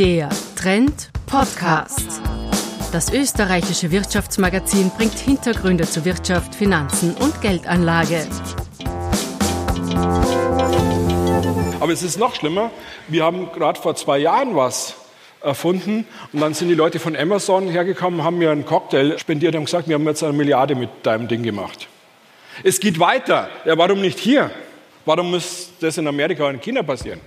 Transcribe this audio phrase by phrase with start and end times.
[0.00, 2.22] Der Trend Podcast.
[2.90, 8.26] Das österreichische Wirtschaftsmagazin bringt Hintergründe zu Wirtschaft, Finanzen und Geldanlage.
[11.80, 12.70] Aber es ist noch schlimmer.
[13.08, 14.94] Wir haben gerade vor zwei Jahren was
[15.42, 19.66] erfunden und dann sind die Leute von Amazon hergekommen, haben mir einen Cocktail spendiert und
[19.66, 21.88] gesagt, wir haben jetzt eine Milliarde mit deinem Ding gemacht.
[22.64, 23.50] Es geht weiter.
[23.66, 24.50] Ja, warum nicht hier?
[25.04, 27.20] Warum muss das in Amerika und in China passieren?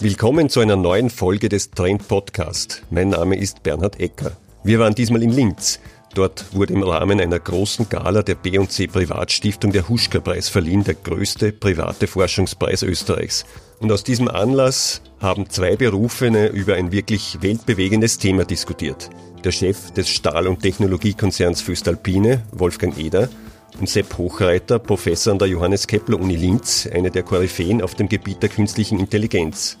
[0.00, 2.82] Willkommen zu einer neuen Folge des Trend Podcast.
[2.90, 4.32] Mein Name ist Bernhard Ecker.
[4.64, 5.78] Wir waren diesmal in Linz.
[6.14, 11.52] Dort wurde im Rahmen einer großen Gala der B&C Privatstiftung der Huschka-Preis verliehen, der größte
[11.52, 13.46] private Forschungspreis Österreichs.
[13.78, 19.10] Und aus diesem Anlass haben zwei Berufene über ein wirklich weltbewegendes Thema diskutiert.
[19.44, 23.28] Der Chef des Stahl- und Technologiekonzerns Föstalpine, Wolfgang Eder,
[23.78, 28.08] und Sepp Hochreiter, Professor an der Johannes Kepler Uni Linz, eine der Koryphäen auf dem
[28.08, 29.76] Gebiet der künstlichen Intelligenz.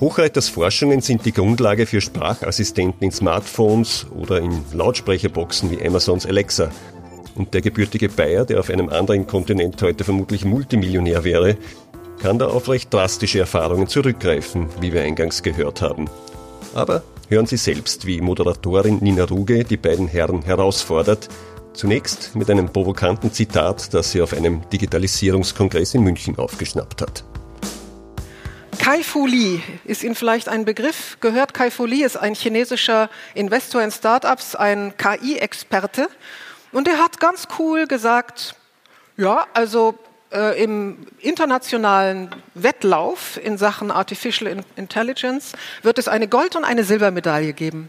[0.00, 6.70] Hochreiters Forschungen sind die Grundlage für Sprachassistenten in Smartphones oder in Lautsprecherboxen wie Amazons Alexa.
[7.36, 11.56] Und der gebürtige Bayer, der auf einem anderen Kontinent heute vermutlich Multimillionär wäre,
[12.20, 16.10] kann da auf recht drastische Erfahrungen zurückgreifen, wie wir eingangs gehört haben.
[16.74, 21.28] Aber hören Sie selbst, wie Moderatorin Nina Ruge die beiden Herren herausfordert,
[21.74, 27.24] Zunächst mit einem provokanten Zitat, das sie auf einem Digitalisierungskongress in München aufgeschnappt hat.
[28.78, 31.54] Kai Fu Lee ist Ihnen vielleicht ein Begriff gehört.
[31.54, 36.08] Kai Fu Lee ist ein chinesischer Investor in Startups, ein KI-Experte.
[36.72, 38.54] Und er hat ganz cool gesagt,
[39.16, 39.94] ja, also
[40.32, 47.52] äh, im internationalen Wettlauf in Sachen Artificial Intelligence wird es eine Gold- und eine Silbermedaille
[47.52, 47.88] geben.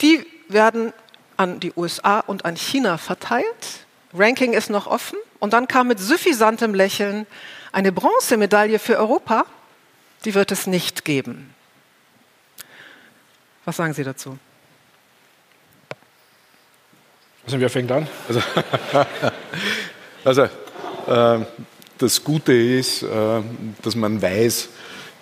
[0.00, 0.92] Die werden
[1.36, 3.86] an die USA und an China verteilt.
[4.14, 5.18] Ranking ist noch offen.
[5.38, 7.26] Und dann kam mit suffisantem Lächeln
[7.72, 9.44] eine Bronzemedaille für Europa.
[10.24, 11.54] Die wird es nicht geben.
[13.64, 14.38] Was sagen Sie dazu?
[17.44, 18.08] Also, wer fängt an?
[18.28, 18.42] Also,
[20.24, 20.42] also
[21.06, 21.44] äh,
[21.98, 23.42] das Gute ist, äh,
[23.82, 24.68] dass man weiß,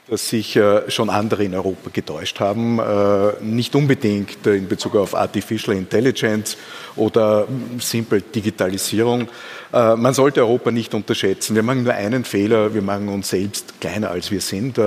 [0.09, 5.15] dass sich äh, schon andere in Europa getäuscht haben, äh, nicht unbedingt in Bezug auf
[5.15, 6.59] Artificial Intelligence
[6.95, 7.49] oder
[7.79, 9.29] simple Digitalisierung.
[9.73, 11.55] Äh, man sollte Europa nicht unterschätzen.
[11.55, 14.79] Wir machen nur einen Fehler, wir machen uns selbst kleiner, als wir sind.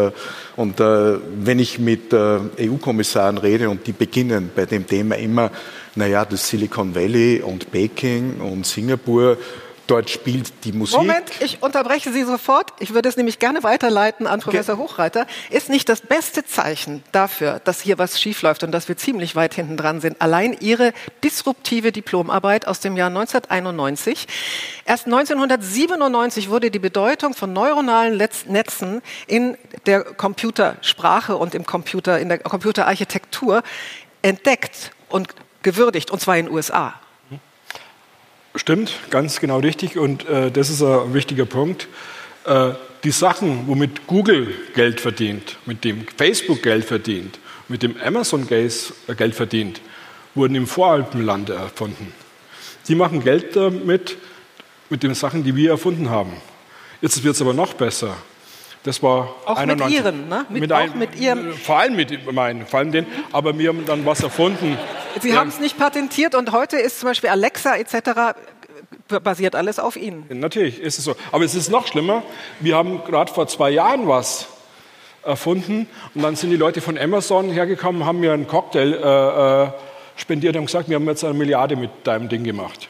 [0.56, 5.52] Und wenn ich mit EU-Kommissaren rede und die beginnen bei dem Thema immer,
[5.96, 9.38] naja, das Silicon Valley und Peking und Singapur,
[9.88, 10.98] Dort spielt die Musik.
[10.98, 12.74] Moment, ich unterbreche Sie sofort.
[12.80, 14.84] Ich würde es nämlich gerne weiterleiten an Professor okay.
[14.84, 15.28] Hochreiter.
[15.50, 19.54] Ist nicht das beste Zeichen dafür, dass hier was schiefläuft und dass wir ziemlich weit
[19.54, 20.94] hinten dran sind, allein Ihre
[21.24, 24.28] disruptive Diplomarbeit aus dem Jahr 1991?
[24.86, 32.28] Erst 1997 wurde die Bedeutung von neuronalen Netzen in der Computersprache und im Computer, in
[32.28, 33.64] der Computerarchitektur
[34.22, 35.30] entdeckt und
[35.64, 36.94] gewürdigt, und zwar in den USA.
[38.58, 39.98] Stimmt, ganz genau richtig.
[39.98, 41.88] Und äh, das ist ein wichtiger Punkt.
[42.46, 42.72] Äh,
[43.04, 48.70] die Sachen, womit Google Geld verdient, mit dem Facebook Geld verdient, mit dem Amazon äh,
[49.16, 49.80] Geld verdient,
[50.34, 52.12] wurden im Voralpenland erfunden.
[52.88, 54.18] Die machen Geld damit,
[54.90, 56.34] mit den Sachen, die wir erfunden haben.
[57.02, 58.18] Jetzt wird es aber noch besser.
[58.88, 59.86] Das war auch 91.
[59.86, 60.46] mit Ihren, ne?
[60.48, 61.52] Mit, mit, ein, mit Ihrem.
[61.52, 63.06] Vor allem mit meinen, vor allem den.
[63.34, 64.78] Aber wir haben dann was erfunden.
[65.20, 68.38] Sie haben es nicht patentiert und heute ist zum Beispiel Alexa etc.
[69.22, 70.26] basiert alles auf Ihnen.
[70.30, 71.18] Natürlich ist es so.
[71.34, 72.24] Aber es ist noch schlimmer.
[72.62, 74.48] Wir haben gerade vor zwei Jahren was
[75.22, 79.70] erfunden und dann sind die Leute von Amazon hergekommen, haben mir einen Cocktail äh, äh,
[80.16, 82.88] spendiert und gesagt, wir haben jetzt eine Milliarde mit deinem Ding gemacht.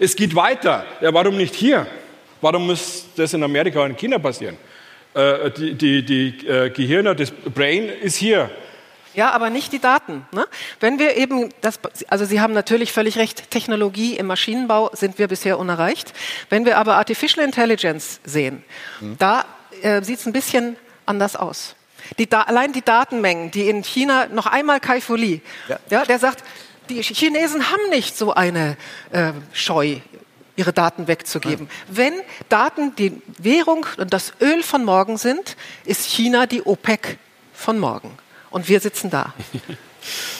[0.00, 0.84] Es geht weiter.
[1.00, 1.86] Ja, warum nicht hier?
[2.40, 4.56] Warum muss das in Amerika und in China passieren?
[5.14, 8.50] Äh, die, die, die äh, Gehirne, das Brain ist hier.
[9.14, 10.26] Ja, aber nicht die Daten.
[10.32, 10.46] Ne?
[10.80, 11.78] Wenn wir eben das,
[12.08, 16.14] also Sie haben natürlich völlig recht, Technologie im Maschinenbau sind wir bisher unerreicht.
[16.48, 18.64] Wenn wir aber Artificial Intelligence sehen,
[19.00, 19.16] mhm.
[19.18, 19.44] da
[19.82, 21.76] äh, sieht es ein bisschen anders aus.
[22.18, 25.78] Die allein die Datenmengen, die in China noch einmal Kai Lee, ja.
[25.90, 26.42] ja der sagt,
[26.88, 28.76] die Chinesen haben nicht so eine
[29.12, 29.98] äh, Scheu
[30.62, 31.66] ihre Daten wegzugeben.
[31.66, 31.96] Ja.
[31.96, 32.14] Wenn
[32.48, 37.18] Daten die Währung und das Öl von morgen sind, ist China die OPEC
[37.52, 38.12] von morgen.
[38.50, 39.34] Und wir sitzen da.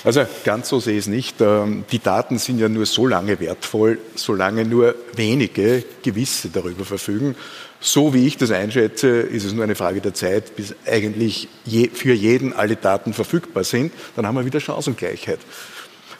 [0.02, 1.40] Also ganz so sehe ich es nicht.
[1.40, 7.36] Ähm, die Daten sind ja nur so lange wertvoll, solange nur wenige Gewisse darüber verfügen.
[7.78, 11.46] So wie ich das einschätze, ist es nur eine Frage der Zeit, bis eigentlich
[11.94, 13.92] für jeden alle Daten verfügbar sind.
[14.16, 15.38] Dann haben wir wieder Chancengleichheit.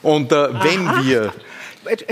[0.01, 1.33] Und äh, wenn wir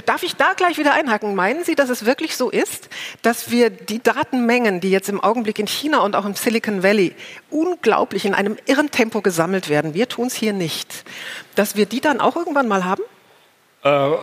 [0.06, 1.36] darf ich da gleich wieder einhaken?
[1.36, 2.90] Meinen Sie, dass es wirklich so ist,
[3.22, 7.16] dass wir die Datenmengen, die jetzt im Augenblick in China und auch im Silicon Valley
[7.50, 11.04] unglaublich in einem irren Tempo gesammelt werden, wir tun es hier nicht,
[11.56, 13.04] dass wir die dann auch irgendwann mal haben?
[13.84, 14.18] Äh,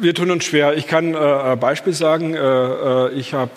[0.00, 0.74] wir tun uns schwer.
[0.76, 2.34] Ich kann äh, ein Beispiel sagen.
[2.34, 3.50] Äh, äh ich habe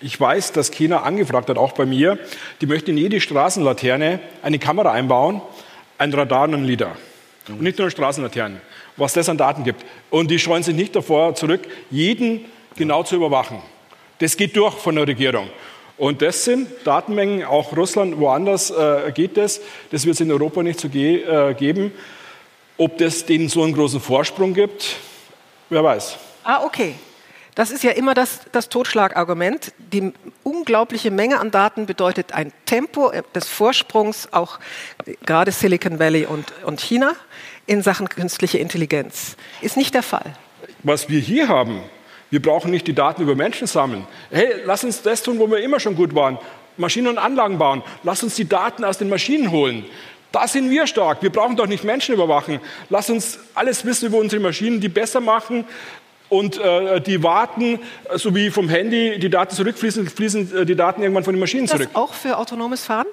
[0.00, 2.18] ich weiß, dass China angefragt hat, auch bei mir,
[2.60, 5.40] die möchten in jede Straßenlaterne eine Kamera einbauen,
[5.96, 6.96] ein Radar und ein LIDAR.
[7.48, 8.60] Und nicht nur Straßenlaternen,
[8.96, 9.84] was das an Daten gibt.
[10.10, 12.44] Und die scheuen sich nicht davor zurück, jeden
[12.76, 13.60] genau zu überwachen.
[14.18, 15.48] Das geht durch von der Regierung.
[15.98, 19.60] Und das sind Datenmengen, auch Russland, woanders äh, geht das.
[19.90, 21.92] Das wird es in Europa nicht so ge äh, geben.
[22.76, 24.96] Ob das denen so einen großen Vorsprung gibt,
[25.70, 26.18] wer weiß.
[26.44, 26.94] Ah, okay.
[27.54, 29.72] Das ist ja immer das, das Totschlagargument.
[29.78, 30.12] Die
[30.42, 34.58] unglaubliche Menge an Daten bedeutet ein Tempo des Vorsprungs, auch
[35.24, 37.12] gerade Silicon Valley und, und China,
[37.66, 39.36] in Sachen künstliche Intelligenz.
[39.60, 40.34] Ist nicht der Fall.
[40.82, 41.80] Was wir hier haben,
[42.30, 44.06] wir brauchen nicht die Daten über Menschen sammeln.
[44.30, 46.38] Hey, lass uns das tun, wo wir immer schon gut waren.
[46.76, 47.82] Maschinen und Anlagen bauen.
[48.02, 49.84] Lass uns die Daten aus den Maschinen holen.
[50.32, 51.22] Da sind wir stark.
[51.22, 52.60] Wir brauchen doch nicht Menschen überwachen.
[52.90, 55.64] Lass uns alles wissen über unsere Maschinen, die besser machen,
[56.28, 57.78] und äh, die warten,
[58.14, 61.68] so wie vom Handy die Daten zurückfließen, fließen äh, die Daten irgendwann von den Maschinen
[61.68, 61.88] zurück.
[61.92, 63.06] Das auch für autonomes Fahren?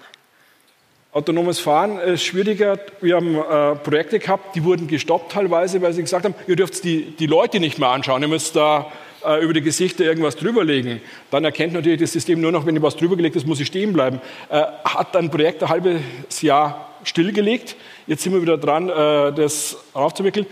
[1.13, 2.79] Autonomes Fahren ist schwieriger.
[2.99, 6.83] Wir haben äh, Projekte gehabt, die wurden gestoppt teilweise, weil sie gesagt haben, ihr dürft
[6.83, 8.91] die, die Leute nicht mehr anschauen, ihr müsst da
[9.23, 11.01] äh, über die Gesichter irgendwas drüberlegen.
[11.29, 14.21] Dann erkennt natürlich das System nur noch, wenn was drübergelegt ist, muss ich stehen bleiben.
[14.49, 16.01] Äh, hat ein Projekt ein halbes
[16.41, 17.75] Jahr stillgelegt.
[18.07, 20.47] Jetzt sind wir wieder dran, äh, das aufzuwickeln.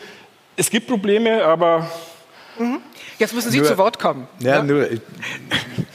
[0.58, 1.90] Es gibt Probleme, aber
[2.58, 2.82] Mhm.
[3.18, 4.28] Jetzt müssen Sie nur, zu Wort kommen.
[4.40, 4.64] Ja, ja?
[4.64, 4.88] Nur,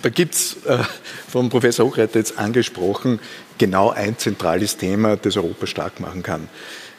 [0.07, 0.79] da gibt es äh,
[1.29, 3.19] vom Professor Hochreiter jetzt angesprochen,
[3.59, 6.49] genau ein zentrales Thema, das Europa stark machen kann.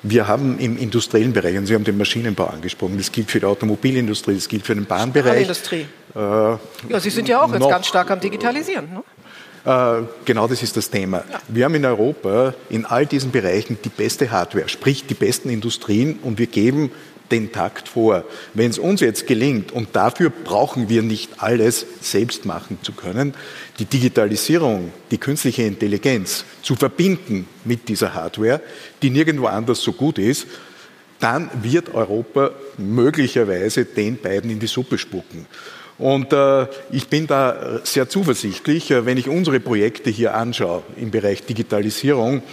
[0.04, 3.46] Wir haben im industriellen Bereich, und Sie haben den Maschinenbau angesprochen, das gilt für die
[3.46, 5.44] Automobilindustrie, das gilt für den Bahnbereich.
[5.44, 5.88] Industrie.
[6.14, 8.90] Äh, ja, Sie sind ja auch jetzt ganz stark am Digitalisieren.
[8.92, 10.02] Ne?
[10.02, 11.24] Äh, genau das ist das Thema.
[11.32, 11.40] Ja.
[11.48, 16.20] Wir haben in Europa in all diesen Bereichen die beste Hardware, sprich die besten Industrien
[16.24, 16.92] und wir geben
[17.32, 18.24] den Takt vor.
[18.54, 23.34] Wenn es uns jetzt gelingt, und dafür brauchen wir nicht alles selbst machen zu können,
[23.80, 28.62] die Digitalisierung, die künstliche Intelligenz zu verbinden mit dieser Hardware,
[29.02, 30.48] die nirgendwo anders so gut ist,
[31.20, 35.48] dann wird Europa möglicherweise den beiden in die Suppe spucken.
[35.98, 41.10] Und äh, ich bin da sehr zuversichtlich, äh, wenn ich unsere Projekte hier anschaue im
[41.10, 42.44] Bereich Digitalisierung,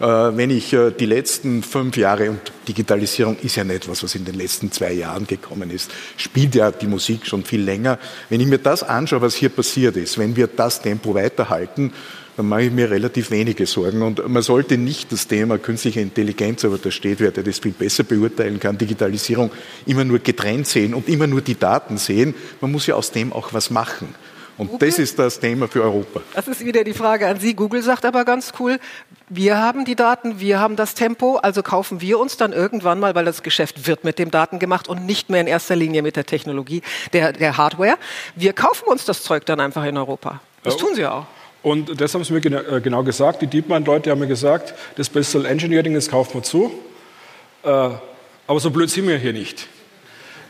[0.00, 4.14] äh, wenn ich äh, die letzten fünf Jahre, und Digitalisierung ist ja nicht etwas, was
[4.14, 7.98] in den letzten zwei Jahren gekommen ist, spielt ja die Musik schon viel länger.
[8.30, 11.92] Wenn ich mir das anschaue, was hier passiert ist, wenn wir das Tempo weiterhalten,
[12.36, 14.02] dann mache ich mir relativ wenige Sorgen.
[14.02, 17.72] Und man sollte nicht das Thema künstliche Intelligenz, aber da steht wer, der das viel
[17.72, 19.50] besser beurteilen kann, Digitalisierung,
[19.86, 22.34] immer nur getrennt sehen und immer nur die Daten sehen.
[22.60, 24.14] Man muss ja aus dem auch was machen.
[24.56, 24.88] Und Google?
[24.88, 26.20] das ist das Thema für Europa.
[26.32, 27.54] Das ist wieder die Frage an Sie.
[27.54, 28.78] Google sagt aber ganz cool,
[29.28, 33.16] wir haben die Daten, wir haben das Tempo, also kaufen wir uns dann irgendwann mal,
[33.16, 36.14] weil das Geschäft wird mit den Daten gemacht und nicht mehr in erster Linie mit
[36.14, 36.82] der Technologie,
[37.12, 37.96] der, der Hardware.
[38.36, 40.40] Wir kaufen uns das Zeug dann einfach in Europa.
[40.62, 41.26] Das tun sie auch.
[41.64, 43.40] Und das haben sie mir äh, genau gesagt.
[43.40, 46.70] Die DeepMind-Leute haben mir gesagt, das Bessel Engineering, das kaufen wir zu.
[47.62, 47.68] Äh,
[48.46, 49.66] aber so blöd sind wir hier nicht.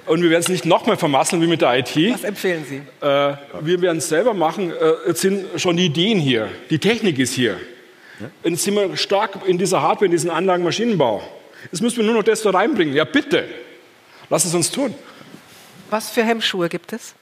[0.06, 1.96] Und wir werden es nicht nochmal vermasseln wie mit der IT.
[2.12, 2.82] Was empfehlen Sie?
[3.00, 4.72] Äh, wir werden es selber machen.
[5.06, 6.48] Jetzt sind schon die Ideen hier.
[6.68, 7.58] Die Technik ist hier.
[8.18, 8.50] Ja?
[8.50, 11.22] Jetzt sind wir stark in dieser Hardware, in diesem Anlagen, Maschinenbau.
[11.70, 12.92] Jetzt müssen wir nur noch das da reinbringen.
[12.92, 13.44] Ja, bitte.
[14.28, 14.92] Lass es uns tun.
[15.90, 17.14] Was für Hemmschuhe gibt es?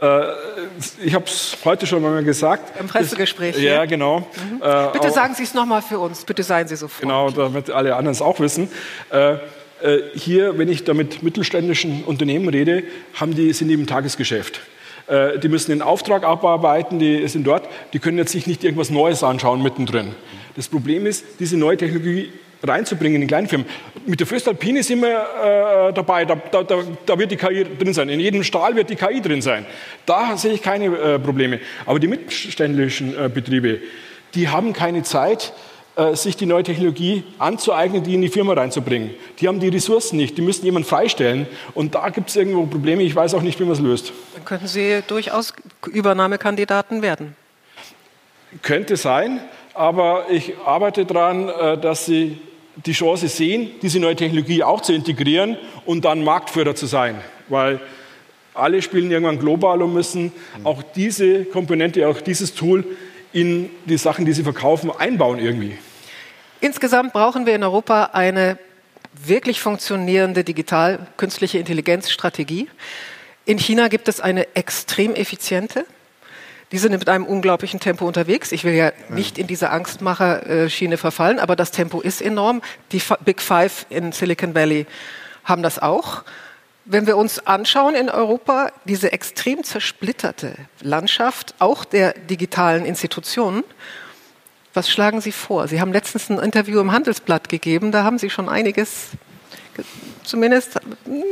[0.00, 0.24] Äh,
[1.04, 2.78] ich habe es heute schon mal gesagt.
[2.78, 3.58] Im Pressegespräch.
[3.58, 4.20] Ja, genau.
[4.20, 4.62] Mhm.
[4.62, 6.24] Äh, Bitte sagen Sie es nochmal für uns.
[6.24, 7.02] Bitte seien Sie so froh.
[7.02, 8.68] Genau, damit alle anderen es auch wissen.
[9.10, 9.36] Äh,
[10.14, 12.82] hier, wenn ich da mit mittelständischen Unternehmen rede,
[13.14, 14.60] haben die, sind die im Tagesgeschäft.
[15.08, 19.22] Die müssen den Auftrag abarbeiten, die sind dort, die können jetzt sich nicht irgendwas Neues
[19.22, 20.14] anschauen mittendrin.
[20.56, 22.32] Das Problem ist, diese neue Technologie
[22.68, 23.66] reinzubringen in Kleinfirmen.
[24.06, 28.08] Mit der Föstalpine sind wir äh, dabei, da, da, da, wird die KI drin sein.
[28.08, 29.66] In jedem Stahl wird die KI drin sein.
[30.04, 31.60] Da sehe ich keine äh, Probleme.
[31.84, 33.80] Aber die mittelständischen äh, Betriebe,
[34.34, 35.52] die haben keine Zeit,
[35.96, 39.14] äh, sich die neue Technologie anzueignen, die in die Firma reinzubringen.
[39.40, 41.46] Die haben die Ressourcen nicht, die müssen jemanden freistellen.
[41.72, 44.12] Und da gibt es irgendwo Probleme, ich weiß auch nicht, wie man es löst.
[44.34, 45.54] Dann könnten Sie durchaus
[45.90, 47.34] Übernahmekandidaten werden.
[48.60, 49.40] Könnte sein,
[49.72, 52.42] aber ich arbeite daran, äh, dass Sie
[52.84, 57.20] die Chance sehen, diese neue Technologie auch zu integrieren und dann Marktführer zu sein.
[57.48, 57.80] Weil
[58.54, 60.32] alle spielen irgendwann global und müssen
[60.64, 62.84] auch diese Komponente, auch dieses Tool
[63.32, 65.76] in die Sachen, die sie verkaufen, einbauen irgendwie.
[66.60, 68.58] Insgesamt brauchen wir in Europa eine
[69.24, 72.68] wirklich funktionierende digital-künstliche Intelligenzstrategie.
[73.44, 75.86] In China gibt es eine extrem effiziente.
[76.72, 78.50] Die sind mit einem unglaublichen Tempo unterwegs.
[78.50, 82.60] Ich will ja nicht in diese Angstmacher-Schiene verfallen, aber das Tempo ist enorm.
[82.90, 84.86] Die Big Five in Silicon Valley
[85.44, 86.24] haben das auch.
[86.84, 93.62] Wenn wir uns anschauen in Europa, diese extrem zersplitterte Landschaft, auch der digitalen Institutionen,
[94.74, 95.68] was schlagen Sie vor?
[95.68, 99.08] Sie haben letztens ein Interview im Handelsblatt gegeben, da haben Sie schon einiges,
[100.22, 101.24] zumindest hm,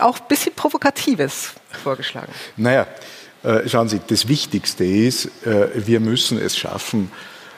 [0.00, 2.32] auch ein bisschen Provokatives vorgeschlagen.
[2.56, 2.86] Naja,
[3.66, 7.10] schauen Sie, das Wichtigste ist, äh, wir müssen es schaffen,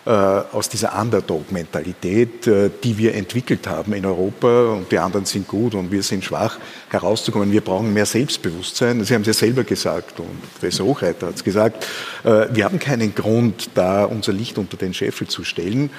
[0.06, 5.46] äh, aus dieser Underdog-Mentalität, äh, die wir entwickelt haben in Europa und die anderen sind
[5.46, 6.58] gut und wir sind schwach,
[6.88, 7.52] herauszukommen.
[7.52, 9.04] Wir brauchen mehr Selbstbewusstsein.
[9.04, 11.87] Sie haben es ja selber gesagt und Professor Hochreiter hat es gesagt.
[12.25, 15.90] Äh, wir haben keinen Grund, da unser Licht unter den Scheffel zu stellen.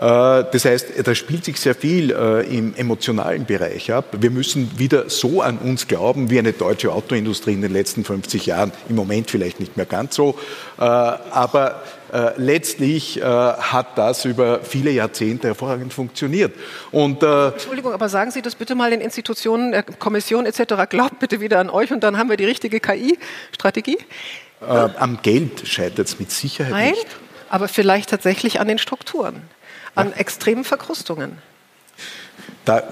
[0.00, 4.04] Das heißt, da spielt sich sehr viel im emotionalen Bereich ab.
[4.20, 8.46] Wir müssen wieder so an uns glauben, wie eine deutsche Autoindustrie in den letzten 50
[8.46, 8.70] Jahren.
[8.88, 10.38] Im Moment vielleicht nicht mehr ganz so,
[10.76, 16.54] aber äh, letztlich äh, hat das über viele Jahrzehnte hervorragend funktioniert.
[16.90, 20.88] Und, äh, Entschuldigung, aber sagen Sie das bitte mal den Institutionen, äh, Kommission etc.
[20.88, 23.98] Glaubt bitte wieder an euch und dann haben wir die richtige KI-Strategie?
[24.62, 27.06] Äh, am Geld scheitert es mit Sicherheit Nein, nicht.
[27.50, 29.42] aber vielleicht tatsächlich an den Strukturen,
[29.98, 31.38] an extremen Verkrustungen.
[32.64, 32.82] Da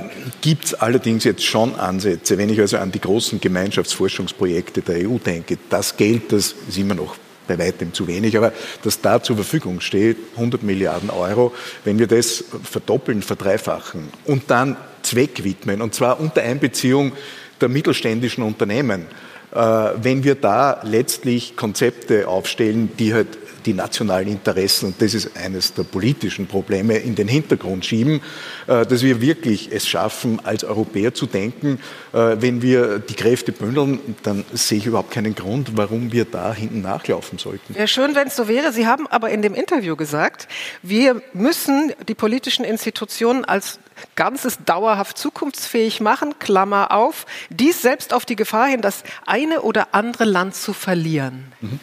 [0.41, 2.39] gibt es allerdings jetzt schon Ansätze.
[2.39, 6.95] Wenn ich also an die großen Gemeinschaftsforschungsprojekte der EU denke, das Geld, das ist immer
[6.95, 11.99] noch bei weitem zu wenig, aber dass da zur Verfügung steht, 100 Milliarden Euro, wenn
[11.99, 17.13] wir das verdoppeln, verdreifachen und dann Zweck widmen, und zwar unter Einbeziehung
[17.61, 19.07] der mittelständischen Unternehmen,
[19.55, 19.59] äh,
[20.03, 25.75] wenn wir da letztlich Konzepte aufstellen, die halt die nationalen Interessen, und das ist eines
[25.75, 28.21] der politischen Probleme, in den Hintergrund schieben,
[28.67, 31.81] äh, dass wir wirklich es schaffen, als Europäer zu denken.
[32.13, 36.55] Äh, wenn wir die Kräfte bündeln, dann sehe ich überhaupt keinen Grund, warum wir da
[36.55, 37.75] hinten nachlaufen sollten.
[37.75, 38.73] Wäre schön, wenn es so wäre.
[38.73, 40.49] Sie haben aber in dem Interview gesagt,
[40.83, 43.79] wir müssen die politischen Institutionen als
[44.15, 49.89] Ganzes dauerhaft zukunftsfähig machen, Klammer auf, dies selbst auf die Gefahr hin, das eine oder
[49.93, 51.53] andere Land zu verlieren.
[51.61, 51.81] Mhm.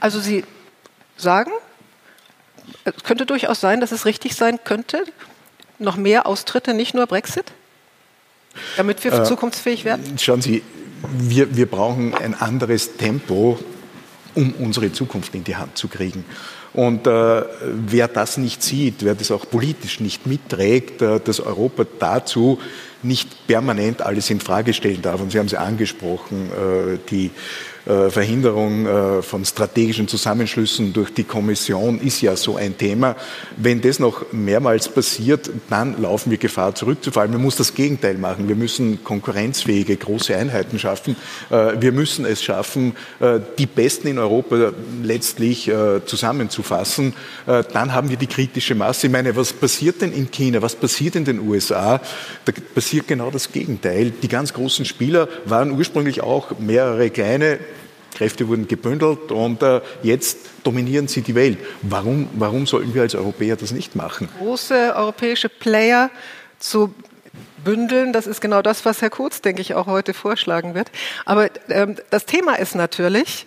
[0.00, 0.44] Also Sie
[1.16, 1.50] sagen,
[2.84, 5.04] es könnte durchaus sein, dass es richtig sein könnte,
[5.78, 7.52] noch mehr Austritte, nicht nur Brexit,
[8.76, 10.18] damit wir äh, zukunftsfähig werden?
[10.18, 10.62] Schauen Sie,
[11.18, 13.58] wir, wir brauchen ein anderes Tempo,
[14.34, 16.24] um unsere Zukunft in die Hand zu kriegen.
[16.72, 21.84] Und äh, wer das nicht sieht, wer das auch politisch nicht mitträgt, äh, dass Europa
[22.00, 22.58] dazu
[23.02, 25.20] nicht permanent alles in Frage stellen darf.
[25.20, 27.30] Und Sie haben es angesprochen, äh, die
[27.84, 33.14] Verhinderung äh, von strategischen Zusammenschlüssen durch die Kommission ist ja so ein Thema.
[33.58, 37.32] Wenn das noch mehrmals passiert, dann laufen wir Gefahr zurückzufallen.
[37.32, 38.48] Man muss das Gegenteil machen.
[38.48, 41.16] Wir müssen konkurrenzfähige große Einheiten schaffen.
[41.50, 42.96] Äh, wir müssen es schaffen,
[43.58, 44.72] die Besten in Europa
[45.02, 45.70] letztlich
[46.06, 47.14] zusammenzufassen.
[47.46, 49.06] Dann haben wir die kritische Masse.
[49.06, 50.62] Ich meine, was passiert denn in China?
[50.62, 52.00] Was passiert in den USA?
[52.44, 54.10] Da passiert genau das Gegenteil.
[54.10, 57.58] Die ganz großen Spieler waren ursprünglich auch mehrere kleine
[58.14, 61.58] Kräfte wurden gebündelt und äh, jetzt dominieren sie die Welt.
[61.82, 64.28] Warum, warum sollten wir als Europäer das nicht machen?
[64.38, 66.10] Große europäische Player
[66.58, 66.94] zu
[67.64, 70.90] bündeln, das ist genau das, was Herr Kurz, denke ich, auch heute vorschlagen wird.
[71.24, 73.46] Aber ähm, das Thema ist natürlich,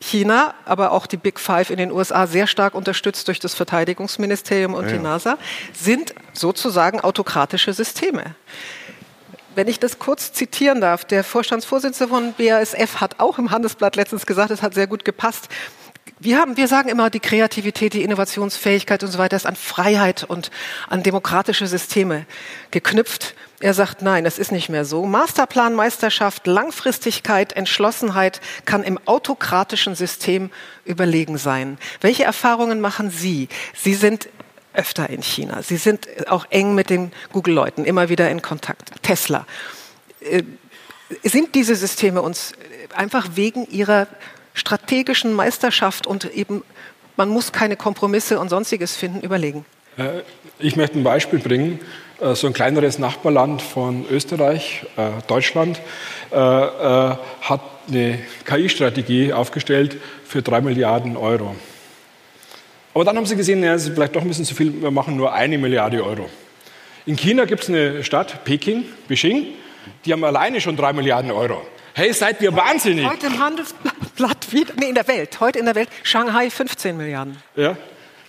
[0.00, 4.74] China, aber auch die Big Five in den USA, sehr stark unterstützt durch das Verteidigungsministerium
[4.74, 4.92] und ja.
[4.92, 5.36] die NASA,
[5.74, 8.34] sind sozusagen autokratische Systeme.
[9.54, 14.26] Wenn ich das kurz zitieren darf, der Vorstandsvorsitzende von BASF hat auch im Handelsblatt letztens
[14.26, 15.48] gesagt, es hat sehr gut gepasst.
[16.20, 20.22] Wir, haben, wir sagen immer, die Kreativität, die Innovationsfähigkeit und so weiter ist an Freiheit
[20.22, 20.50] und
[20.88, 22.26] an demokratische Systeme
[22.70, 23.34] geknüpft.
[23.58, 25.04] Er sagt, nein, es ist nicht mehr so.
[25.04, 30.50] Masterplan, Meisterschaft, Langfristigkeit, Entschlossenheit kann im autokratischen System
[30.84, 31.76] überlegen sein.
[32.00, 33.48] Welche Erfahrungen machen Sie?
[33.74, 34.28] Sie sind
[34.80, 35.62] öfter in China.
[35.62, 38.90] Sie sind auch eng mit den Google-Leuten immer wieder in Kontakt.
[39.02, 39.46] Tesla.
[40.20, 40.42] Äh,
[41.22, 42.54] sind diese Systeme uns
[42.96, 44.06] einfach wegen ihrer
[44.54, 46.62] strategischen Meisterschaft und eben
[47.16, 49.66] man muss keine Kompromisse und sonstiges finden, überlegen?
[49.98, 50.22] Äh,
[50.58, 51.80] ich möchte ein Beispiel bringen.
[52.20, 54.86] Äh, so ein kleineres Nachbarland von Österreich,
[55.26, 55.80] Deutschland,
[56.30, 61.56] hat eine KI-Strategie aufgestellt für drei Milliarden Euro.
[62.94, 64.90] Aber dann haben sie gesehen, ja, es ist vielleicht doch ein bisschen zu viel, wir
[64.90, 66.28] machen nur eine Milliarde Euro.
[67.06, 69.46] In China gibt es eine Stadt, Peking, Beijing,
[70.04, 71.62] die haben alleine schon drei Milliarden Euro.
[71.94, 73.06] Hey, seid ihr wahnsinnig?
[73.08, 77.36] Heute im Handelsblatt wieder, nee, in der Welt, heute in der Welt, Shanghai 15 Milliarden.
[77.56, 77.76] Ja.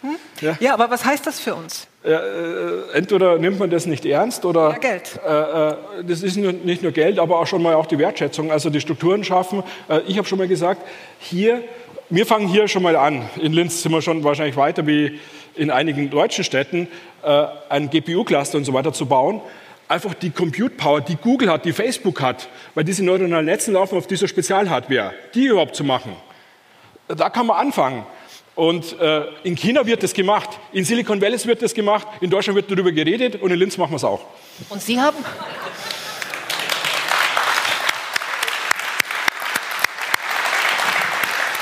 [0.02, 0.16] Hm?
[0.42, 0.58] ja.
[0.60, 1.88] Ja, aber was heißt das für uns?
[2.04, 5.20] äh, entweder nimmt man das nicht ernst oder ja, Geld.
[5.26, 8.52] Äh, äh, das ist nur, nicht nur Geld, aber auch schon mal auch die Wertschätzung,
[8.52, 9.64] also die Strukturen schaffen.
[9.88, 10.82] Äh, ich habe schon mal gesagt,
[11.20, 11.64] hier,
[12.12, 13.30] wir fangen hier schon mal an.
[13.42, 15.20] In Linz sind wir schon wahrscheinlich weiter wie
[15.56, 16.88] in einigen deutschen Städten,
[17.24, 19.42] äh, ein GPU-Cluster und so weiter zu bauen.
[19.88, 23.98] Einfach die Compute Power, die Google hat, die Facebook hat, weil diese neuronalen Netze laufen
[23.98, 26.16] auf dieser Spezialhardware, die überhaupt zu machen.
[27.08, 28.06] Da kann man anfangen.
[28.56, 32.58] Und äh, in China wird das gemacht, in Silicon Valley wird das gemacht, in Deutschland
[32.58, 34.22] wird darüber geredet und in Linz machen wir es auch.
[34.70, 35.18] Und Sie haben?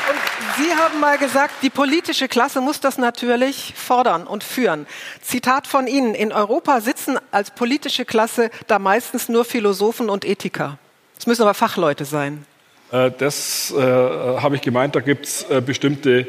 [0.09, 4.87] Und Sie haben mal gesagt, die politische Klasse muss das natürlich fordern und führen.
[5.21, 10.77] Zitat von Ihnen, in Europa sitzen als politische Klasse da meistens nur Philosophen und Ethiker.
[11.17, 12.45] Es müssen aber Fachleute sein.
[12.91, 16.27] Äh, das äh, habe ich gemeint, da gibt es äh, bestimmte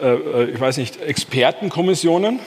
[0.00, 2.38] äh, äh, ich weiß nicht, Expertenkommissionen,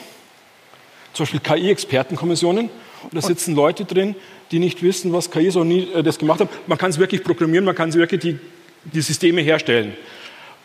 [1.12, 2.70] zum Beispiel KI-Expertenkommissionen.
[3.02, 4.14] Und da sitzen Leute drin,
[4.50, 6.48] die nicht wissen, was KI so nie äh, das gemacht hat.
[6.66, 8.38] Man kann es wirklich programmieren, man kann es wirklich die,
[8.84, 9.96] die Systeme herstellen.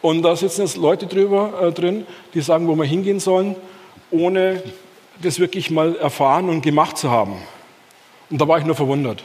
[0.07, 3.57] Und da sitzen jetzt Leute drüber, äh, drin, die sagen, wo wir hingehen sollen,
[4.09, 4.63] ohne
[5.21, 7.35] das wirklich mal erfahren und gemacht zu haben.
[8.29, 9.21] Und da war ich nur verwundert.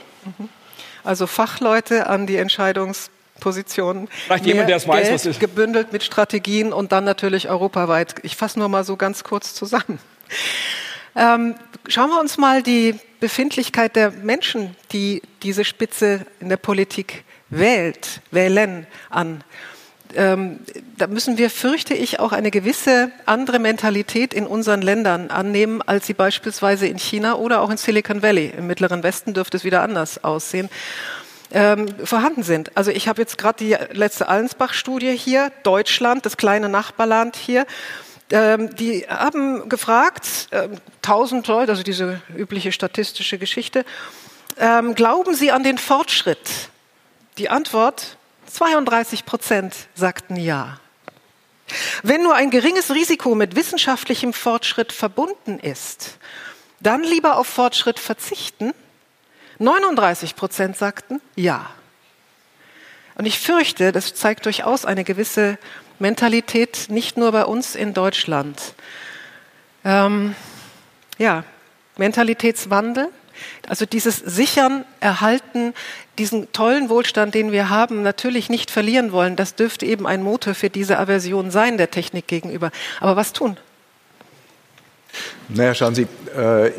[1.04, 4.08] Also Fachleute an die Entscheidungs Positionen.
[4.26, 5.38] Vielleicht jemand, der es weiß, was ist.
[5.38, 8.16] Gebündelt mit Strategien und dann natürlich europaweit.
[8.24, 10.00] Ich fasse nur mal so ganz kurz zusammen.
[11.14, 11.54] Ähm,
[11.86, 18.20] schauen wir uns mal die Befindlichkeit der Menschen, die diese Spitze in der Politik wählt,
[18.32, 19.44] wählen an.
[20.14, 20.60] Ähm,
[20.98, 26.06] da müssen wir, fürchte ich, auch eine gewisse andere Mentalität in unseren Ländern annehmen, als
[26.06, 28.52] sie beispielsweise in China oder auch in Silicon Valley.
[28.56, 30.68] Im Mittleren Westen dürfte es wieder anders aussehen
[31.52, 32.76] ähm, vorhanden sind.
[32.76, 37.66] Also ich habe jetzt gerade die letzte Allensbach-Studie hier, Deutschland, das kleine Nachbarland hier.
[38.30, 40.68] Ähm, die haben gefragt, äh,
[41.02, 43.84] 1000 Leute, also diese übliche statistische Geschichte,
[44.58, 46.70] ähm, glauben Sie an den Fortschritt?
[47.38, 48.16] Die Antwort,
[48.52, 50.78] 32 Prozent sagten ja.
[52.02, 56.18] Wenn nur ein geringes Risiko mit wissenschaftlichem Fortschritt verbunden ist,
[56.80, 58.74] dann lieber auf Fortschritt verzichten
[59.58, 61.70] 39 Prozent sagten ja.
[63.14, 65.58] Und ich fürchte, das zeigt durchaus eine gewisse
[65.98, 68.74] Mentalität, nicht nur bei uns in Deutschland.
[69.84, 70.34] Ähm,
[71.18, 71.44] ja,
[71.96, 73.08] Mentalitätswandel,
[73.68, 75.74] also dieses Sichern, Erhalten,
[76.18, 80.54] diesen tollen Wohlstand, den wir haben, natürlich nicht verlieren wollen, das dürfte eben ein Motor
[80.54, 82.70] für diese Aversion sein der Technik gegenüber.
[83.00, 83.56] Aber was tun?
[85.48, 86.70] Naja, schauen Sie, äh,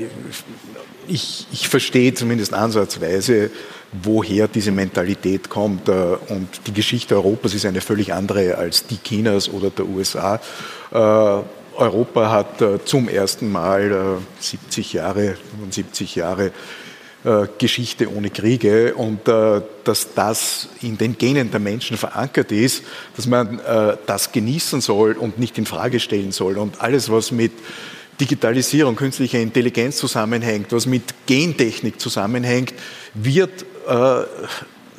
[1.08, 3.52] ich, ich verstehe zumindest ansatzweise,
[3.92, 5.90] woher diese Mentalität kommt.
[5.90, 5.92] Äh,
[6.30, 10.40] und die Geschichte Europas ist eine völlig andere als die Chinas oder der USA.
[11.78, 16.52] Äh, Europa hat äh, zum ersten Mal 70 Jahre, 75 Jahre
[17.58, 22.84] Geschichte ohne Kriege und dass das in den Genen der Menschen verankert ist,
[23.16, 23.62] dass man
[24.06, 26.58] das genießen soll und nicht in Frage stellen soll.
[26.58, 27.54] Und alles, was mit
[28.20, 32.74] Digitalisierung, künstliche Intelligenz zusammenhängt, was mit Gentechnik zusammenhängt,
[33.14, 34.24] wird äh,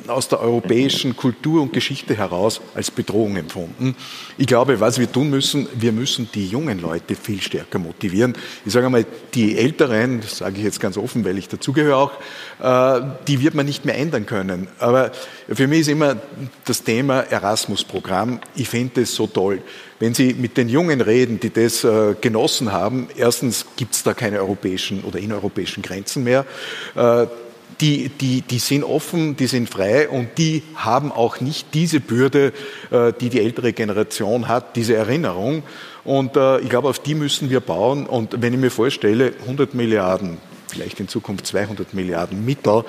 [0.09, 3.95] aus der europäischen Kultur und Geschichte heraus als Bedrohung empfunden.
[4.37, 8.33] Ich glaube, was wir tun müssen, wir müssen die jungen Leute viel stärker motivieren.
[8.65, 12.11] Ich sage einmal, die Älteren, das sage ich jetzt ganz offen, weil ich dazugehöre auch,
[12.61, 14.67] äh, die wird man nicht mehr ändern können.
[14.79, 15.11] Aber
[15.47, 16.17] für mich ist immer
[16.65, 18.39] das Thema Erasmus-Programm.
[18.55, 19.61] Ich finde es so toll.
[19.99, 24.13] Wenn Sie mit den Jungen reden, die das äh, genossen haben, erstens gibt es da
[24.13, 26.45] keine europäischen oder innereuropäischen Grenzen mehr.
[27.81, 32.53] Die, die, die sind offen, die sind frei und die haben auch nicht diese Bürde,
[32.89, 35.63] äh, die die ältere Generation hat, diese Erinnerung.
[36.05, 38.05] Und äh, ich glaube, auf die müssen wir bauen.
[38.05, 42.85] Und wenn ich mir vorstelle, 100 Milliarden, vielleicht in Zukunft 200 Milliarden Mittel,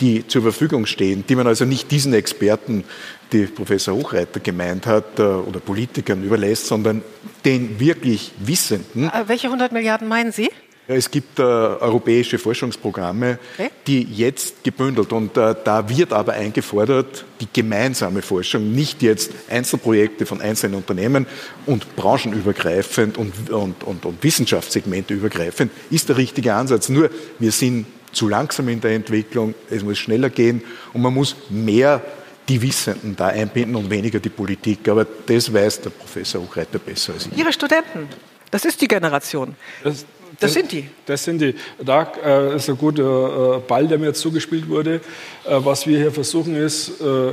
[0.00, 2.84] die zur Verfügung stehen, die man also nicht diesen Experten,
[3.32, 7.02] die Professor Hochreiter gemeint hat, äh, oder Politikern überlässt, sondern
[7.44, 9.10] den wirklich Wissenden.
[9.26, 10.50] Welche 100 Milliarden meinen Sie?
[10.92, 13.70] Es gibt äh, europäische Forschungsprogramme, okay.
[13.86, 20.26] die jetzt gebündelt und äh, da wird aber eingefordert, die gemeinsame Forschung, nicht jetzt Einzelprojekte
[20.26, 21.26] von einzelnen Unternehmen
[21.66, 26.88] und branchenübergreifend und, und, und, und Wissenschaftssegmente übergreifend, ist der richtige Ansatz.
[26.88, 30.60] Nur wir sind zu langsam in der Entwicklung, es muss schneller gehen
[30.92, 32.02] und man muss mehr
[32.48, 34.88] die Wissenden da einbinden und weniger die Politik.
[34.88, 37.38] Aber das weiß der Professor Hochreiter besser als ich.
[37.38, 38.08] Ihre Studenten,
[38.50, 39.54] das ist die Generation.
[39.84, 40.04] Das
[40.38, 40.88] das sind die.
[41.06, 41.54] Das sind die.
[41.84, 44.96] Da äh, ist ein guter äh, Ball, der mir zugespielt wurde.
[45.44, 47.32] Äh, was wir hier versuchen ist, äh,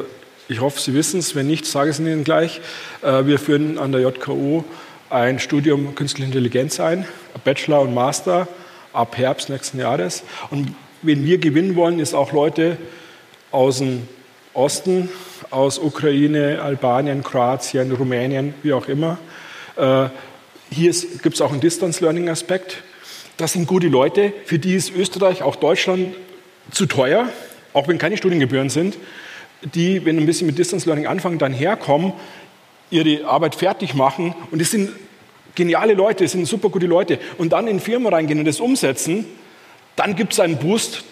[0.50, 2.62] ich hoffe, Sie wissen es, wenn nicht, sage ich es Ihnen gleich.
[3.02, 4.64] Äh, wir führen an der JKU
[5.10, 7.06] ein Studium Künstliche Intelligenz ein,
[7.44, 8.48] Bachelor und Master.
[8.94, 10.24] ab Herbst nächsten Jahres.
[10.50, 12.78] Und wenn wir gewinnen wollen, ist auch Leute
[13.52, 14.08] aus dem
[14.54, 15.10] Osten,
[15.52, 19.20] aus Ukraine, Albanien, Kroatien, Rumänien, wie auch immer.
[20.70, 22.84] Hier gibt es auch einen Distance Learning Aspekt.
[23.38, 26.16] Das sind gute Leute, für die ist Österreich, auch Deutschland
[26.72, 27.30] zu teuer,
[27.74, 28.98] auch wenn keine Studiengebühren sind,
[29.62, 32.14] die, wenn ein bisschen mit Distance Learning anfangen, dann herkommen,
[32.90, 34.90] ihre Arbeit fertig machen und es sind
[35.56, 39.26] geniale Leute, es sind super gute Leute und dann in Firmen reingehen und das umsetzen,
[39.96, 41.04] dann gibt es einen Boost.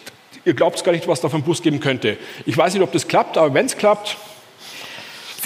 [0.43, 2.17] Ihr glaubt gar nicht, was da für einen Boost geben könnte.
[2.45, 4.17] Ich weiß nicht, ob das klappt, aber wenn es klappt,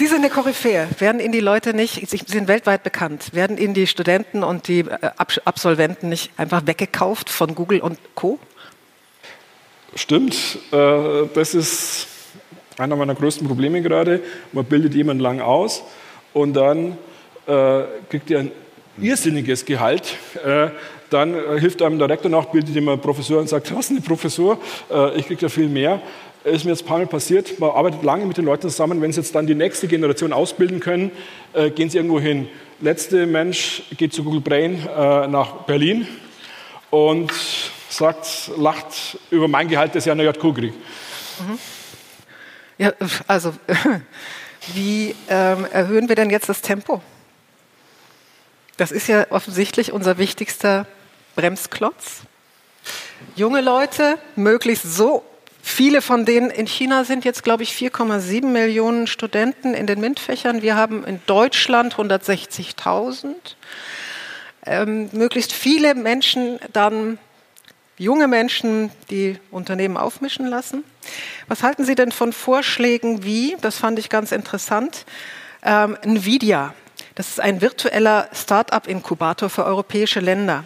[0.00, 0.88] Sie sind eine Koryphäe.
[0.98, 4.78] Werden Ihnen die Leute nicht, Sie sind weltweit bekannt, werden Ihnen die Studenten und die
[4.78, 5.10] äh,
[5.44, 8.38] Absolventen nicht einfach weggekauft von Google und Co.?
[9.94, 10.58] Stimmt.
[10.72, 12.06] Äh, das ist
[12.78, 14.22] einer meiner größten Probleme gerade.
[14.52, 15.82] Man bildet jemanden lang aus
[16.32, 16.96] und dann
[17.46, 18.52] äh, kriegt er ein
[18.98, 20.16] irrsinniges Gehalt.
[21.10, 24.58] Dann hilft einem der Rektor nach, bildet jemand Professor und sagt, was ist eine Professor?
[25.16, 26.02] Ich kriege da viel mehr
[26.44, 29.12] ist mir jetzt ein paar Mal passiert, man arbeitet lange mit den Leuten zusammen, wenn
[29.12, 31.10] sie jetzt dann die nächste Generation ausbilden können,
[31.52, 32.48] äh, gehen sie irgendwo hin.
[32.80, 36.08] Letzter Mensch geht zu Google Brain äh, nach Berlin
[36.88, 37.30] und
[37.90, 40.74] sagt, lacht über mein Gehalt, das ich an der JQ kriege.
[41.40, 41.58] Mhm.
[42.78, 42.92] Ja,
[43.26, 43.52] also
[44.74, 47.02] wie ähm, erhöhen wir denn jetzt das Tempo?
[48.78, 50.86] Das ist ja offensichtlich unser wichtigster
[51.36, 52.22] Bremsklotz.
[53.36, 55.22] Junge Leute möglichst so
[55.62, 60.62] Viele von denen in China sind jetzt, glaube ich, 4,7 Millionen Studenten in den MINT-Fächern.
[60.62, 63.34] Wir haben in Deutschland 160.000.
[64.66, 67.18] Ähm, möglichst viele Menschen dann,
[67.98, 70.84] junge Menschen, die Unternehmen aufmischen lassen.
[71.48, 75.04] Was halten Sie denn von Vorschlägen wie, das fand ich ganz interessant,
[75.62, 76.74] ähm, Nvidia?
[77.14, 80.64] Das ist ein virtueller Start-up-Inkubator für europäische Länder.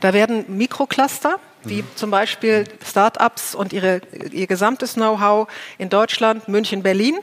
[0.00, 5.48] Da werden Mikrocluster, wie zum Beispiel Start-ups und ihre, ihr gesamtes Know-how
[5.78, 7.18] in Deutschland, München, Berlin,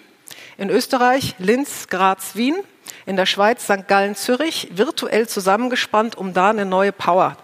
[0.57, 2.55] in Österreich, Linz, Graz, Wien,
[3.05, 3.87] in der Schweiz, St.
[3.87, 7.37] Gallen, Zürich, virtuell zusammengespannt, um da eine neue Power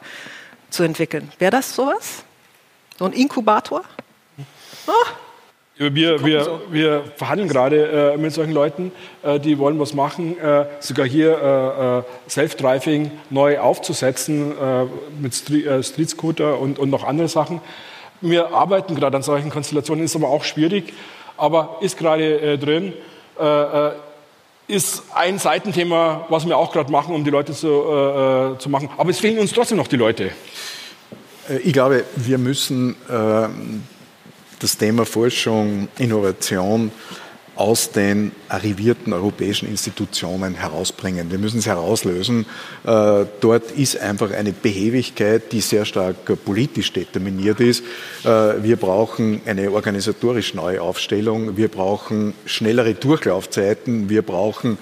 [0.70, 1.32] zu entwickeln.
[1.40, 2.24] Wäre das sowas?
[2.98, 3.84] So ein Inkubator?
[4.88, 4.92] Oh.
[5.78, 10.68] Wir, wir, wir verhandeln gerade äh, mit solchen Leuten, äh, die wollen was machen, äh,
[10.80, 14.86] sogar hier äh, äh, Self-Driving neu aufzusetzen äh,
[15.20, 17.60] mit Street, Street Scooter und, und noch andere Sachen.
[18.22, 20.94] Wir arbeiten gerade an solchen Konstellationen, ist aber auch schwierig,
[21.36, 22.94] aber ist gerade drin.
[24.68, 28.90] ist ein Seitenthema, was wir auch gerade machen, um die Leute zu, zu machen.
[28.98, 30.32] Aber es fehlen uns trotzdem noch die Leute.
[31.64, 32.96] Ich glaube, wir müssen
[34.60, 36.92] das Thema Forschung, Innovation
[37.56, 41.32] aus den arrivierten europäischen Institutionen herausbringen.
[41.32, 42.46] Wir müssen es herauslösen.
[42.86, 47.84] Äh, dort ist einfach eine Behebigkeit, die sehr stark politisch determiniert ist.
[48.24, 51.56] Äh, wir brauchen eine organisatorisch neue Aufstellung.
[51.56, 54.10] Wir brauchen schnellere Durchlaufzeiten.
[54.10, 54.78] Wir brauchen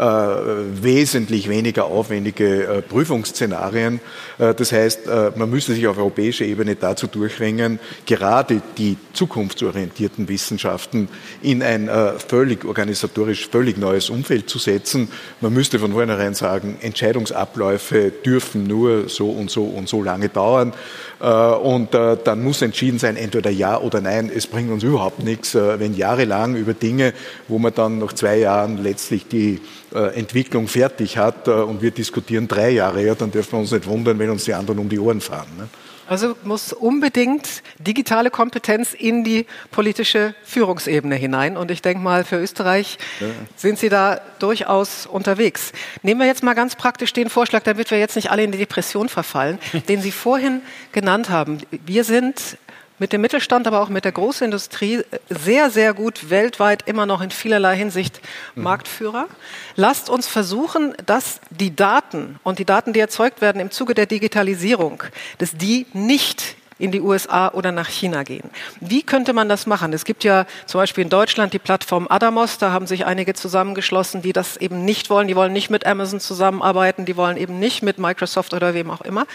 [0.00, 4.00] äh, wesentlich weniger aufwendige äh, Prüfungsszenarien.
[4.38, 5.00] Äh, das heißt,
[5.36, 11.08] man müsste sich auf europäischer Ebene dazu durchringen, gerade die zukunftsorientierten Wissenschaften
[11.42, 11.90] in ein
[12.28, 15.08] völlig organisatorisch völlig neues Umfeld zu setzen.
[15.40, 20.72] Man müsste von vornherein sagen, Entscheidungsabläufe dürfen nur so und so und so lange dauern.
[21.20, 24.30] Und dann muss entschieden sein, entweder ja oder nein.
[24.34, 27.12] Es bringt uns überhaupt nichts, wenn jahrelang über Dinge,
[27.46, 29.60] wo man dann nach zwei Jahren letztlich die
[29.94, 33.72] äh, Entwicklung fertig hat äh, und wir diskutieren drei Jahre, ja, dann dürfen wir uns
[33.72, 35.48] nicht wundern, wenn uns die anderen um die Ohren fahren.
[35.58, 35.68] Ne?
[36.10, 41.56] Also muss unbedingt digitale Kompetenz in die politische Führungsebene hinein.
[41.56, 43.28] Und ich denke mal, für Österreich ja.
[43.54, 45.70] sind Sie da durchaus unterwegs.
[46.02, 48.58] Nehmen wir jetzt mal ganz praktisch den Vorschlag, damit wir jetzt nicht alle in die
[48.58, 51.58] Depression verfallen, den Sie vorhin genannt haben.
[51.70, 52.58] Wir sind
[53.00, 57.30] mit dem Mittelstand, aber auch mit der Großindustrie sehr, sehr gut weltweit immer noch in
[57.30, 58.20] vielerlei Hinsicht
[58.54, 58.62] mhm.
[58.62, 59.26] Marktführer.
[59.74, 64.06] Lasst uns versuchen, dass die Daten und die Daten, die erzeugt werden im Zuge der
[64.06, 65.02] Digitalisierung,
[65.38, 68.50] dass die nicht in die USA oder nach China gehen.
[68.80, 69.92] Wie könnte man das machen?
[69.92, 74.22] Es gibt ja zum Beispiel in Deutschland die Plattform Adamos, da haben sich einige zusammengeschlossen,
[74.22, 75.28] die das eben nicht wollen.
[75.28, 79.02] Die wollen nicht mit Amazon zusammenarbeiten, die wollen eben nicht mit Microsoft oder wem auch
[79.02, 79.26] immer.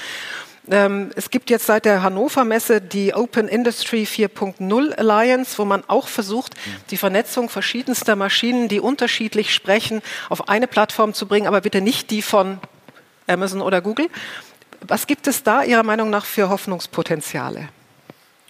[0.69, 5.84] Ähm, es gibt jetzt seit der Hannover Messe die Open Industry 4.0 Alliance, wo man
[5.88, 6.56] auch versucht,
[6.89, 12.10] die Vernetzung verschiedenster Maschinen, die unterschiedlich sprechen, auf eine Plattform zu bringen, aber bitte nicht
[12.10, 12.60] die von
[13.28, 14.10] Amazon oder Google.
[14.82, 17.69] Was gibt es da Ihrer Meinung nach für Hoffnungspotenziale?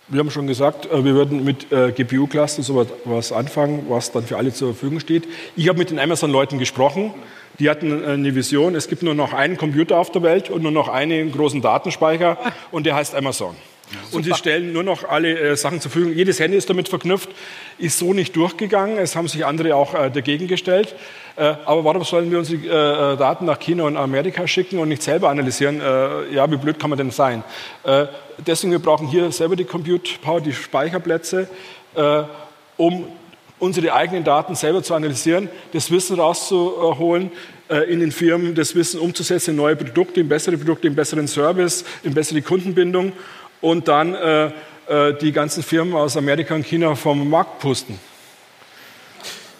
[0.08, 4.24] Wir haben schon gesagt, äh, wir würden mit äh, GPU-Cluster so was anfangen, was dann
[4.24, 5.28] für alle zur Verfügung steht.
[5.56, 7.12] Ich habe mit den Amazon-Leuten gesprochen.
[7.58, 10.62] Die hatten äh, eine Vision, es gibt nur noch einen Computer auf der Welt und
[10.62, 12.38] nur noch einen großen Datenspeicher
[12.72, 13.56] und der heißt Amazon.
[13.92, 16.16] Ja, und sie stellen nur noch alle äh, Sachen zur Verfügung.
[16.16, 17.30] Jedes Handy ist damit verknüpft.
[17.78, 18.98] Ist so nicht durchgegangen.
[18.98, 20.96] Es haben sich andere auch äh, dagegen gestellt.
[21.36, 25.04] Äh, aber warum sollen wir unsere äh, Daten nach China und Amerika schicken und nicht
[25.04, 25.82] selber analysieren?
[25.82, 27.44] Äh, ja, wie blöd kann man denn sein?
[27.84, 28.06] Äh,
[28.46, 31.48] deswegen wir brauchen hier selber die Compute Power, die Speicherplätze,
[32.76, 33.08] um
[33.58, 37.32] unsere eigenen Daten selber zu analysieren, das Wissen rauszuholen
[37.88, 41.86] in den Firmen, das Wissen umzusetzen in neue Produkte, in bessere Produkte, in besseren Service,
[42.04, 43.14] in bessere Kundenbindung
[43.66, 44.46] und dann äh,
[44.88, 48.00] äh, die ganzen Firmen aus Amerika und China vom Markt pusten.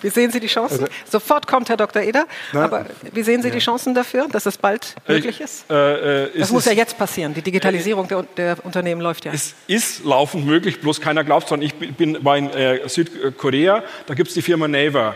[0.02, 0.82] Wie sehen Sie die Chancen?
[0.82, 2.04] Also, Sofort kommt Herr Dr.
[2.04, 2.28] Eder.
[2.54, 3.54] Na, aber wie sehen Sie ja.
[3.56, 5.66] die Chancen dafür, dass das bald möglich ist?
[5.72, 7.34] Äh, äh, das muss ja jetzt passieren.
[7.34, 9.32] Die Digitalisierung der, der, Unternehmen läuft ja.
[9.34, 11.60] Es ist laufend möglich, bloß keiner glaubt es.
[11.62, 15.16] Ich bin, war in äh, Südkorea, da gibt es die Firma Naver.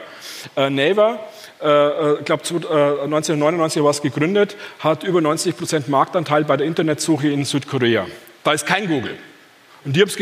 [0.55, 1.19] Äh, Naver
[1.61, 1.65] ich
[2.23, 8.07] glaube 1999 war es gegründet, hat über 90 Prozent Marktanteil bei der Internetsuche in Südkorea.
[8.49, 9.15] Da ist kein Google.
[9.85, 10.17] Und die haben es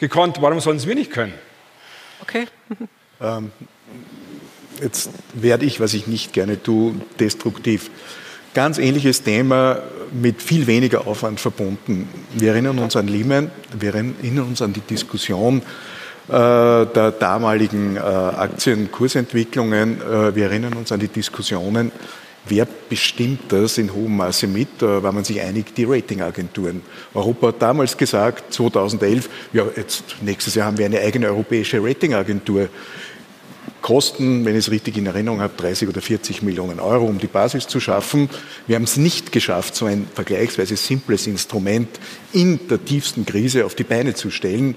[0.00, 1.34] gekonnt, warum sollen es wir nicht können?
[2.20, 2.46] Okay.
[3.20, 3.52] Ähm,
[4.82, 7.92] jetzt werde ich, was ich nicht gerne tue, destruktiv.
[8.54, 12.08] Ganz ähnliches Thema mit viel weniger Aufwand verbunden.
[12.32, 15.62] Wir erinnern uns an Lehman, wir erinnern uns an die Diskussion
[16.26, 21.92] äh, der damaligen äh, Aktienkursentwicklungen, äh, wir erinnern uns an die Diskussionen
[22.46, 24.68] Wer bestimmt das in hohem Maße mit?
[24.78, 26.82] Da war man sich einig, die Ratingagenturen.
[27.14, 32.68] Europa hat damals gesagt, 2011, ja, jetzt nächstes Jahr haben wir eine eigene europäische Ratingagentur.
[33.80, 37.26] Kosten, wenn ich es richtig in Erinnerung habe, 30 oder 40 Millionen Euro, um die
[37.26, 38.30] Basis zu schaffen.
[38.66, 41.88] Wir haben es nicht geschafft, so ein vergleichsweise simples Instrument
[42.32, 44.74] in der tiefsten Krise auf die Beine zu stellen.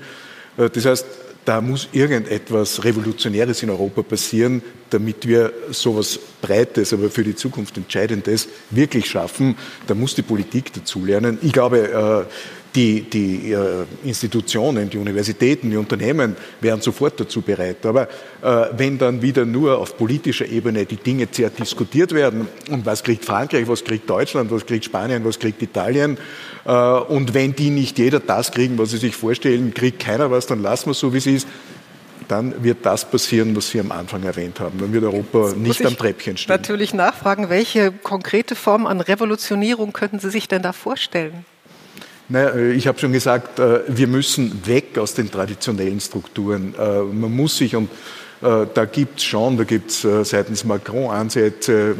[0.57, 1.05] Äh, das heißt,
[1.47, 7.77] da muss irgendetwas Revolutionäres in Europa passieren, damit wir sowas Breites, aber für die Zukunft
[7.77, 9.55] Entscheidendes wirklich schaffen.
[9.87, 11.37] Da muss die Politik dazulernen.
[11.41, 17.83] Ich glaube, äh, die, die äh, Institutionen, die Universitäten, die Unternehmen wären sofort dazu bereit.
[17.85, 22.85] Aber äh, wenn dann wieder nur auf politischer Ebene die Dinge sehr diskutiert werden, und
[22.85, 26.19] was kriegt Frankreich, was kriegt Deutschland, was kriegt Spanien, was kriegt Italien,
[26.65, 30.45] äh, und wenn die nicht jeder das kriegen, was sie sich vorstellen, kriegt keiner was,
[30.45, 31.47] dann lassen wir es so, wie es ist
[32.27, 34.77] dann wird das passieren, was Sie am Anfang erwähnt haben.
[34.79, 36.53] Dann wird Europa nicht am Treppchen stehen.
[36.53, 41.45] Natürlich nachfragen, welche konkrete Form an Revolutionierung könnten Sie sich denn da vorstellen?
[42.29, 46.75] Naja, äh, ich habe schon gesagt, äh, wir müssen weg aus den traditionellen Strukturen.
[46.77, 47.89] Äh, man muss sich, und
[48.39, 51.95] da gibt es schon, da gibt es seitens Macron Ansätze,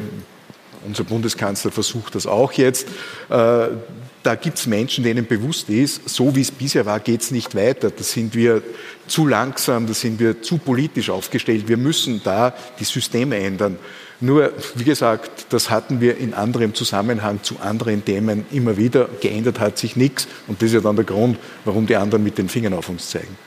[0.85, 2.87] unser Bundeskanzler versucht das auch jetzt,
[3.27, 7.55] da gibt es Menschen, denen bewusst ist, so wie es bisher war, geht es nicht
[7.55, 7.89] weiter.
[7.89, 8.61] Da sind wir
[9.07, 11.67] zu langsam, da sind wir zu politisch aufgestellt.
[11.67, 13.79] Wir müssen da die Systeme ändern.
[14.19, 19.09] Nur, wie gesagt, das hatten wir in anderem Zusammenhang zu anderen Themen immer wieder.
[19.21, 20.27] Geändert hat sich nichts.
[20.47, 23.09] Und das ist ja dann der Grund, warum die anderen mit den Fingern auf uns
[23.09, 23.37] zeigen.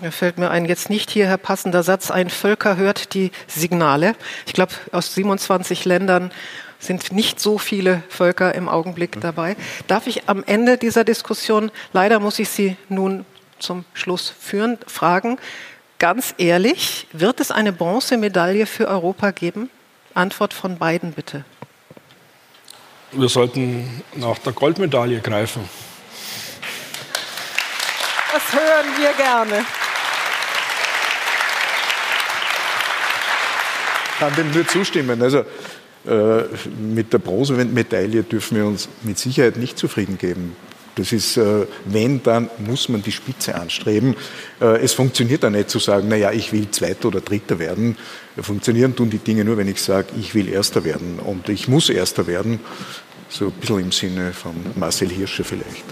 [0.00, 2.30] Mir fällt mir ein jetzt nicht hierher passender Satz ein.
[2.30, 4.14] Völker hört die Signale.
[4.46, 6.32] Ich glaube, aus 27 Ländern
[6.78, 9.56] sind nicht so viele Völker im Augenblick dabei.
[9.86, 13.24] Darf ich am Ende dieser Diskussion, leider muss ich Sie nun
[13.60, 15.38] zum Schluss führen, fragen,
[16.02, 19.70] ganz ehrlich, wird es eine Bronzemedaille für Europa geben?
[20.14, 21.44] Antwort von beiden bitte.
[23.12, 25.62] Wir sollten nach der Goldmedaille greifen.
[28.32, 29.64] Das hören wir gerne.
[34.12, 35.22] Ich kann dem nur zustimmen.
[35.22, 35.44] Also
[36.04, 36.42] äh,
[36.80, 40.56] mit der Bronzemedaille dürfen wir uns mit Sicherheit nicht zufrieden geben.
[40.94, 44.14] Das ist, äh, wenn, dann muss man die Spitze anstreben.
[44.60, 47.96] Äh, es funktioniert dann nicht zu sagen, naja, ich will Zweiter oder Dritter werden.
[48.40, 51.88] Funktionieren tun die Dinge nur, wenn ich sage, ich will Erster werden und ich muss
[51.88, 52.60] Erster werden.
[53.28, 55.84] So ein bisschen im Sinne von Marcel Hirscher vielleicht.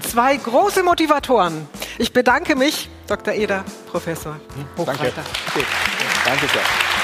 [0.00, 1.68] Zwei große Motivatoren.
[1.98, 3.32] Ich bedanke mich, Dr.
[3.32, 4.40] Eder, Professor
[4.76, 5.12] Hochreiter.
[5.14, 5.66] Danke.
[6.24, 6.99] Danke sehr.